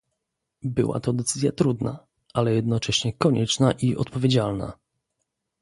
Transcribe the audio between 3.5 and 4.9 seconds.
i odpowiedzialna